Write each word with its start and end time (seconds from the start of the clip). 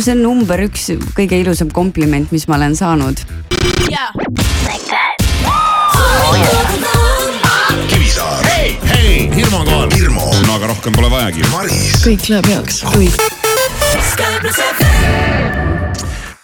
see 0.00 0.14
on 0.14 0.22
number 0.24 0.62
üks 0.64 0.88
kõige 1.16 1.38
ilusam 1.42 1.70
kompliment, 1.74 2.30
mis 2.32 2.46
ma 2.48 2.56
olen 2.60 2.76
saanud. 2.78 3.20
Kivisaar, 7.90 8.46
hei, 8.54 8.76
hei, 8.88 9.30
Hirmu 9.34 9.56
on 9.60 9.66
kohal. 9.66 9.90
Hirmu, 9.92 10.26
no 10.46 10.56
aga 10.56 10.72
rohkem 10.72 10.96
pole 10.96 11.10
vajagi. 11.12 11.44
Maris, 11.52 12.00
kõik 12.06 12.28
läheb 12.32 12.50
heaks, 12.54 12.82
kõik. 12.94 13.16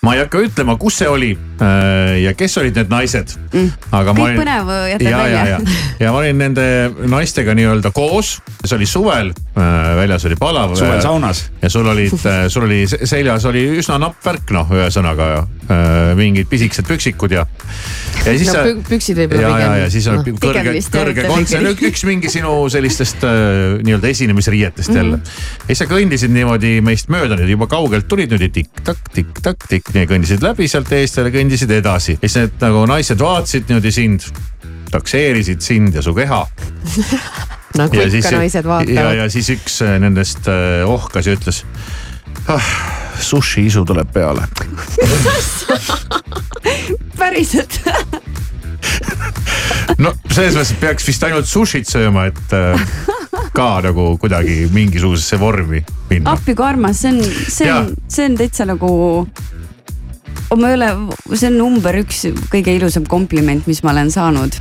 ma 0.04 0.14
ei 0.14 0.22
hakka 0.22 0.40
ütlema, 0.40 0.76
kus 0.80 1.00
see 1.02 1.08
oli 1.10 1.32
äh, 1.34 2.14
ja 2.22 2.32
kes 2.38 2.54
olid 2.60 2.76
need 2.78 2.92
naised 2.92 3.34
mm.. 3.50 3.88
aga 3.92 4.14
ma 4.16 4.28
Kõik 4.28 4.38
põnev 4.40 4.70
jätab 4.92 5.04
ja, 5.04 5.10
ja, 5.10 5.18
välja. 5.24 5.42
ja, 5.50 5.58
ja 6.04 6.12
ma 6.14 6.22
olin 6.22 6.38
nende 6.40 6.66
naistega 7.10 7.56
nii-öelda 7.58 7.92
koos, 7.96 8.38
see 8.62 8.76
oli 8.78 8.88
suvel, 8.88 9.32
väljas 9.98 10.24
oli 10.28 10.36
palav. 10.38 10.74
suvel 10.76 11.00
saunas. 11.02 11.44
ja 11.62 11.70
sul 11.70 11.86
olid, 11.86 12.12
sul 12.52 12.66
oli 12.66 12.86
se- 12.88 13.06
seljas 13.06 13.44
oli 13.48 13.64
üsna 13.78 13.98
napp 14.00 14.24
värk, 14.24 14.52
noh, 14.56 14.70
ühesõnaga 14.74 15.28
äh, 15.38 16.12
mingid 16.18 16.48
pisikesed 16.50 16.88
püksikud 16.88 17.34
ja. 17.34 17.44
ja 18.24 18.34
siis 18.38 18.50
no 18.52 18.64
püksid 18.88 19.20
võib-olla 19.22 19.42
ja, 19.42 19.58
ja, 19.64 19.74
ja 19.84 19.90
siis 19.92 20.08
on 20.10 20.20
Noh. 20.20 20.30
kõrge 20.40 20.62
Pigem, 20.62 20.78
vist 20.78 20.92
kõrge 20.94 21.26
kontsert, 21.28 21.68
ikkagi. 21.72 21.90
üks 21.92 22.04
mingi 22.08 22.32
sinu 22.32 22.54
sellistest 22.72 23.26
äh, 23.28 23.78
nii-öelda 23.84 24.12
esinemisriietest 24.14 24.94
jälle 24.94 25.18
mm. 25.18 25.22
-hmm. 25.22 25.60
ja 25.62 25.70
siis 25.72 25.82
sa 25.84 25.88
kõndisid 25.90 26.34
niimoodi 26.34 26.78
meist 26.84 27.12
mööda, 27.12 27.38
nüüd 27.40 27.54
juba 27.56 27.70
kaugelt 27.70 28.08
tulid 28.08 28.32
niimoodi 28.32 28.50
tikk-takk, 28.60 29.12
tikk-takk, 29.14 29.68
tikk, 29.68 29.92
nii 29.96 30.08
kõndisid 30.10 30.44
läbi 30.44 30.68
sealt 30.68 30.92
eest 30.92 31.20
ja 31.20 31.28
kõndisid 31.32 31.72
edasi. 31.78 32.18
ja 32.18 32.28
siis 32.28 32.40
need 32.42 32.58
nagu 32.64 32.86
naised 32.90 33.20
vaatasid 33.20 33.70
niimoodi 33.70 33.94
sind, 33.94 34.28
takseerisid 34.92 35.60
sind 35.64 35.94
ja 35.98 36.02
su 36.02 36.14
keha. 36.16 36.44
nagu 37.78 37.98
ja 37.98 38.08
ikka 38.08 38.36
naised 38.36 38.62
ja, 38.62 38.68
vaatavad. 38.68 39.18
ja 39.22 39.26
siis 39.32 39.50
üks 39.56 39.80
äh, 39.86 39.96
nendest 40.02 40.50
äh, 40.50 40.82
ohkas 40.88 41.30
ja 41.30 41.36
ütles 41.38 41.64
ah,. 42.48 42.72
sushi 43.18 43.66
isu 43.66 43.84
tuleb 43.86 44.12
peale. 44.14 44.46
päriselt 47.18 47.80
no 50.04 50.12
selles 50.30 50.54
mõttes, 50.54 50.72
peaks 50.80 51.06
vist 51.08 51.24
ainult 51.26 51.48
sushit 51.50 51.88
sööma, 51.88 52.28
et 52.30 52.54
äh, 52.56 52.88
ka 53.56 53.68
nagu 53.84 54.10
kuidagi 54.20 54.66
mingisugusesse 54.74 55.38
vormi 55.40 55.82
minna. 56.10 56.34
appi 56.34 56.54
kui 56.54 56.66
armas, 56.66 57.02
see 57.02 57.14
on, 57.14 57.22
see 57.58 57.70
on, 57.72 57.92
see 58.10 58.28
on 58.28 58.36
täitsa 58.38 58.68
nagu. 58.68 58.90
ma 60.56 60.70
ei 60.70 60.78
ole, 60.78 60.90
see 61.34 61.50
on 61.50 61.58
number 61.60 62.00
üks 62.02 62.26
kõige 62.52 62.76
ilusam 62.78 63.06
kompliment, 63.08 63.66
mis 63.68 63.82
ma 63.84 63.94
olen 63.96 64.12
saanud 64.14 64.60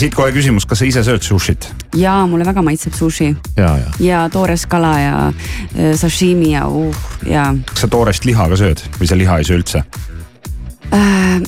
siit 0.00 0.14
kohe 0.16 0.32
küsimus, 0.34 0.66
kas 0.68 0.80
sa 0.82 0.88
ise 0.88 1.04
sööd 1.06 1.24
sushit? 1.26 1.68
ja 1.98 2.16
mulle 2.30 2.46
väga 2.46 2.62
maitseb 2.66 2.96
sushi 2.98 3.30
ja, 3.56 3.74
ja 3.78 3.90
ja 4.02 4.22
toores 4.32 4.66
kala 4.70 4.94
ja 5.00 5.16
äh, 5.30 5.94
sashimi 5.98 6.52
ja 6.54 6.66
uh 6.68 6.94
ja 7.28 7.50
kas 7.70 7.86
sa 7.86 7.90
toorest 7.90 8.24
liha 8.28 8.48
ka 8.50 8.58
sööd 8.60 8.82
või 8.98 9.10
sa 9.10 9.18
liha 9.18 9.38
ei 9.38 9.48
söö 9.48 9.60
üldse? 9.60 9.84
äh,. 10.92 11.42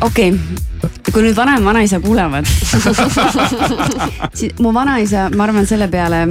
okei 0.00 0.32
okay., 0.32 0.90
kui 1.12 1.22
nüüd 1.24 1.36
vanem 1.36 1.64
vanaisa 1.64 2.00
kuulevad 2.04 2.48
siis 4.38 4.58
mu 4.60 4.74
vanaisa, 4.74 5.28
ma 5.36 5.46
arvan, 5.46 5.66
selle 5.68 5.88
peale 5.92 6.26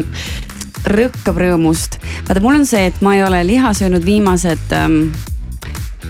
rõkkab 0.86 1.40
rõõmust. 1.42 2.00
vaata, 2.28 2.42
mul 2.44 2.60
on 2.60 2.68
see, 2.70 2.86
et 2.92 3.02
ma 3.06 3.16
ei 3.18 3.24
ole 3.26 3.42
liha 3.48 3.74
söönud 3.78 4.06
viimased 4.06 4.76
ähm, 4.76 5.02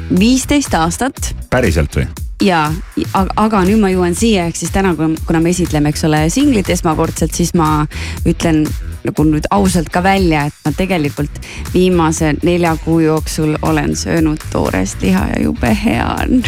viisteist 0.10 0.74
aastat 0.78 1.34
päriselt 1.54 1.96
või? 1.96 2.25
ja, 2.44 2.66
aga, 3.14 3.62
nüüd 3.68 3.80
ma 3.80 3.92
jõuan 3.94 4.16
siia, 4.18 4.48
ehk 4.50 4.58
siis 4.60 4.74
täna, 4.74 4.94
kuna 4.98 5.40
me 5.44 5.54
esitleme, 5.54 5.92
eks 5.94 6.06
ole, 6.08 6.26
singlit 6.34 6.70
esmakordselt, 6.74 7.36
siis 7.36 7.54
ma 7.56 7.86
ütlen 8.28 8.66
nagu 9.06 9.26
nüüd 9.28 9.48
ausalt 9.54 9.90
ka 9.94 10.02
välja, 10.04 10.46
et 10.50 10.60
ma 10.66 10.74
tegelikult 10.76 11.40
viimase 11.74 12.34
nelja 12.44 12.76
kuu 12.84 13.00
jooksul 13.06 13.56
olen 13.62 13.96
söönud 13.96 14.42
toorest 14.52 15.02
liha 15.06 15.28
ja 15.36 15.42
jube 15.46 15.72
hea 15.84 16.08
on. 16.22 16.44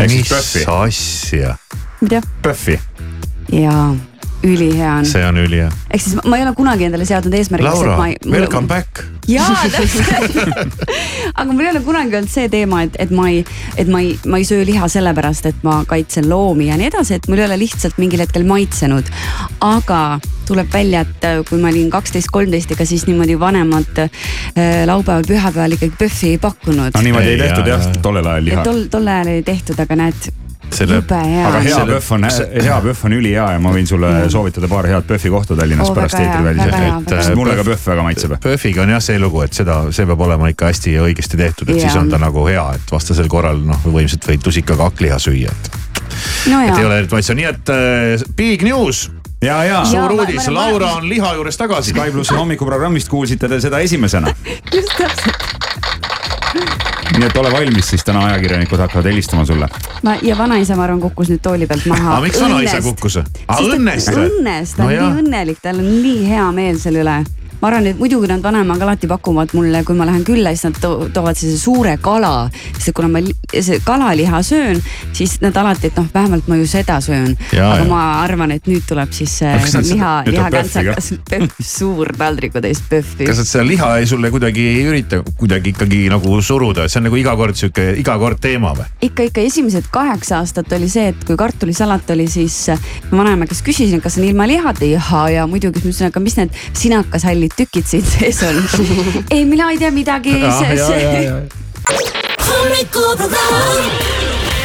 mis 0.00 0.32
asja, 0.66 1.56
mida? 2.00 2.22
PÖFFi. 2.42 2.80
jaa, 3.52 3.94
ülihea 4.44 4.92
on. 4.98 5.06
see 5.06 5.22
on 5.26 5.36
ülihea. 5.36 5.68
ehk 5.90 6.02
siis 6.02 6.16
ma- 6.24 6.36
ei 6.38 6.42
ole 6.46 6.54
kunagi 6.56 6.84
endale 6.88 7.04
seadnud 7.08 7.34
eesmärgiks, 7.36 7.70
et 7.72 7.86
Laura 7.86 7.96
ma 7.96 8.08
ei. 8.08 8.16
welcome 8.30 8.68
back. 8.70 9.02
jaa, 9.28 9.56
täpselt. 9.70 10.80
aga 11.34 11.52
mul 11.52 11.60
ei 11.64 11.70
ole 11.74 11.80
kunagi 11.84 12.16
olnud 12.20 12.32
see 12.32 12.48
teema, 12.52 12.82
et, 12.86 12.96
et 12.98 13.10
ma 13.14 13.28
ei, 13.30 13.44
et 13.76 13.88
ma 13.92 14.00
ei, 14.04 14.14
ma 14.26 14.40
ei 14.40 14.48
söö 14.48 14.64
liha 14.66 14.88
sellepärast, 14.88 15.46
et 15.52 15.62
ma 15.66 15.80
kaitsen 15.88 16.28
loomi 16.30 16.70
ja 16.70 16.78
nii 16.80 16.88
edasi, 16.92 17.18
et 17.20 17.28
mul 17.28 17.42
ei 17.42 17.48
ole 17.50 17.58
lihtsalt 17.66 17.98
mingil 18.00 18.22
hetkel 18.24 18.46
maitsenud. 18.48 19.10
aga 19.60 20.02
tuleb 20.50 20.72
välja, 20.72 21.04
et 21.06 21.24
äh, 21.28 21.40
kui 21.48 21.60
ma 21.62 21.68
olin 21.70 21.90
kaksteist, 21.92 22.30
kolmteist, 22.34 22.72
ega 22.74 22.84
siis 22.88 23.04
niimoodi 23.06 23.36
vanemad 23.38 24.00
äh, 24.02 24.10
laupäeval, 24.88 25.22
pühapäeval 25.28 25.76
ikkagi 25.76 25.94
PÖFFi 26.00 26.32
ei 26.34 26.38
pakkunud 26.42 26.90
no. 26.96 27.02
niimoodi 27.02 27.34
ei 27.34 27.36
Ei, 27.38 27.42
tehtud 27.46 27.68
jah 27.70 27.84
tollel 28.02 28.26
ajal 28.26 28.44
liha. 28.48 28.64
tol, 28.66 28.82
tol 28.90 29.06
ajal 29.06 29.30
ei 29.36 29.42
tehtud, 29.46 29.78
aga 29.84 29.96
näed, 30.00 30.30
selle, 30.76 31.00
aga 31.02 31.58
on. 31.58 31.66
hea 31.66 31.80
PÖFF 31.86 32.12
on, 32.16 32.26
hea 32.62 32.80
PÖFF 32.84 33.04
on 33.08 33.14
ülihea 33.16 33.46
ja 33.54 33.60
ma 33.62 33.72
võin 33.74 33.88
sulle 33.88 34.10
soovitada 34.32 34.68
paar 34.70 34.88
head 34.90 35.06
PÖFFi 35.08 35.32
kohta 35.32 35.56
Tallinnas 35.58 35.90
Oo, 35.90 35.96
pärast 35.98 36.18
eetriväliselt. 36.20 36.74
hea. 36.76 37.36
mulle 37.36 37.56
ka 37.58 37.64
PÖFF 37.64 37.92
väga 37.92 38.06
maitseb. 38.06 38.36
PÖFFiga 38.42 38.82
on 38.82 38.94
jah 38.94 39.04
see 39.04 39.18
lugu, 39.22 39.42
et 39.46 39.56
seda, 39.56 39.82
see 39.94 40.08
peab 40.08 40.26
olema 40.26 40.50
ikka 40.52 40.70
hästi 40.70 40.96
ja 40.96 41.06
õigesti 41.06 41.40
tehtud, 41.40 41.68
et 41.68 41.80
Jaa. 41.80 41.88
siis 41.88 42.00
on 42.00 42.10
ta 42.12 42.20
nagu 42.22 42.46
hea, 42.48 42.66
et 42.78 42.92
vastasel 42.92 43.30
korral 43.30 43.62
noh, 43.66 43.80
võimsalt 43.86 44.28
võid 44.30 44.44
tusikaga 44.44 44.90
hakkliha 44.90 45.18
süüa, 45.22 45.54
et, 45.54 45.72
no 46.52 46.60
et 46.66 46.76
ei 46.76 46.84
ole 46.84 47.00
eriti 47.02 47.18
maitsev, 47.18 47.40
nii 47.40 47.48
et 47.50 47.74
äh, 47.74 48.28
big 48.36 48.64
news, 48.66 49.08
ja, 49.42 49.62
ja 49.64 49.64
Jaa, 49.64 49.84
suur 49.88 50.16
uudis 50.18 50.48
Laura 50.52 50.94
on 50.98 51.08
liha 51.08 51.34
juures 51.38 51.56
tagasi. 51.56 51.94
Sky 51.94 52.12
plussi 52.12 52.36
hommikuprogrammist 52.36 53.08
kuulsite 53.08 53.48
te 53.48 53.60
seda 53.60 53.80
esimesena. 53.86 54.34
just 54.74 54.96
täpselt. 54.98 55.50
Nii 57.20 57.28
et 57.28 57.36
ole 57.36 57.52
valmis, 57.52 57.90
siis 57.92 58.04
täna 58.06 58.24
ajakirjanikud 58.30 58.80
hakkavad 58.80 59.10
helistama 59.10 59.44
sulle. 59.48 59.68
ma 60.02 60.16
ja 60.22 60.38
vanaisa, 60.38 60.76
ma 60.76 60.86
arvan, 60.88 61.00
kukkus 61.00 61.32
nüüd 61.32 61.42
tooli 61.44 61.68
pealt 61.70 61.86
maha. 61.90 62.16
aga 62.16 62.24
miks 62.28 62.40
vanaisa 62.40 62.80
kukkus? 62.84 63.20
aa 63.20 63.60
õnnest 63.60 64.14
või? 64.14 64.30
õnnest, 64.30 64.76
ta 64.78 64.86
on 64.86 64.94
No 64.94 64.96
nii 64.96 65.22
õnnelik, 65.24 65.60
tal 65.62 65.82
on 65.82 65.92
nii 66.00 66.24
hea 66.30 66.48
meel 66.56 66.80
selle 66.80 67.04
üle 67.04 67.20
ma 67.60 67.68
arvan, 67.68 67.86
et 67.90 67.98
muidugi 67.98 68.28
nad 68.30 68.42
vanemaga 68.42 68.86
alati 68.86 69.08
pakuvad 69.10 69.54
mulle, 69.56 69.82
kui 69.84 69.96
ma 69.98 70.06
lähen 70.08 70.24
külla, 70.24 70.52
siis 70.54 70.64
nad 70.68 70.80
to 70.80 71.08
toovad 71.12 71.36
sellise 71.36 71.58
suure 71.60 71.96
kala. 72.02 72.50
sest 72.78 72.94
kuna 72.96 73.08
ma 73.08 73.20
li- 73.20 73.36
see 73.60 73.80
kalaliha 73.84 74.42
söön, 74.46 74.80
siis 75.12 75.38
nad 75.40 75.56
alati, 75.56 75.90
et 75.90 75.96
noh, 75.96 76.06
vähemalt 76.14 76.48
ma 76.48 76.56
ju 76.56 76.66
seda 76.66 77.00
söön. 77.04 77.36
Jaa, 77.52 77.72
aga 77.72 77.82
jaa. 77.82 77.88
ma 77.90 78.02
arvan, 78.22 78.54
et 78.56 78.66
nüüd 78.70 78.86
tuleb 78.88 79.12
siis 79.12 79.38
see 79.40 79.52
kas 79.60 79.74
nad 79.76 79.88
liha, 79.90 80.12
lihakantsakas, 80.26 81.12
suur 81.64 82.12
taldrikutäis 82.18 82.82
pöffi. 82.88 83.26
kas 83.28 83.42
nad 83.42 83.50
seda 83.50 83.64
liha 83.66 83.90
ei 84.00 84.06
sulle 84.10 84.30
kuidagi 84.32 84.66
ei 84.70 84.84
ürita 84.88 85.20
kuidagi 85.36 85.74
ikkagi 85.74 86.00
nagu 86.12 86.40
suruda, 86.44 86.84
et 86.84 86.92
see 86.92 87.00
on 87.00 87.08
nagu 87.08 87.18
iga 87.20 87.34
kord 87.36 87.58
sihuke, 87.58 87.86
iga 88.00 88.16
kord 88.20 88.40
teema 88.42 88.72
või? 88.78 88.88
ikka, 89.10 89.28
ikka 89.30 89.44
esimesed 89.50 89.90
kaheksa 89.92 90.40
aastat 90.40 90.72
oli 90.76 90.88
see, 90.92 91.10
et 91.12 91.24
kui 91.28 91.36
kartulisalat 91.40 92.10
oli, 92.14 92.26
siis 92.30 92.56
ma 93.10 93.22
vanaema 93.22 93.48
käest 93.50 93.64
küsisin, 93.66 94.00
kas 94.04 94.18
on 94.20 94.26
ilma 94.28 94.48
lihata 94.48 94.88
ja, 94.88 95.02
ja 95.32 95.46
muidugi, 95.50 95.82
siis 95.82 95.86
ma 95.86 95.90
ütlesin, 95.90 96.12
aga 96.12 96.24
mis 96.24 96.38
need 96.40 96.60
sinakashallid 96.80 97.49
tükid 97.56 97.86
siin 97.86 98.06
sees 98.06 98.42
on. 98.42 98.62
ei, 99.30 99.44
mina 99.44 99.70
ei 99.70 99.78
tea 99.78 99.90
midagi. 99.90 100.34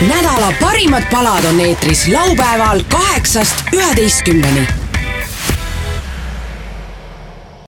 nädala 0.01 0.53
parimad 0.59 1.03
palad 1.11 1.45
on 1.45 1.59
eetris 1.59 2.07
laupäeval 2.07 2.81
kaheksast 2.89 3.55
üheteistkümneni 3.73 4.67